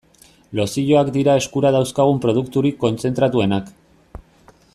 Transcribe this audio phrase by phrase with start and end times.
[0.59, 3.71] Lozioak dira eskura dauzkagun produkturik kontzentratuenak.